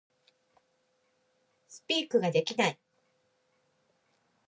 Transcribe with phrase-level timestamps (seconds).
[1.69, 2.79] Speak ができない